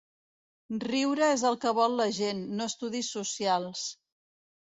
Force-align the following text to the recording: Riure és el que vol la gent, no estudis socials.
Riure 0.83 1.27
és 1.33 1.43
el 1.49 1.57
que 1.65 1.73
vol 1.79 1.97
la 1.99 2.07
gent, 2.19 2.41
no 2.61 2.67
estudis 2.73 3.13
socials. 3.17 3.85